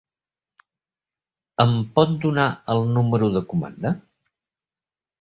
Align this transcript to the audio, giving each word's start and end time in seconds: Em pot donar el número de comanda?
Em 1.67 1.75
pot 1.99 2.17
donar 2.25 2.49
el 2.77 2.83
número 2.99 3.31
de 3.39 3.47
comanda? 3.55 3.97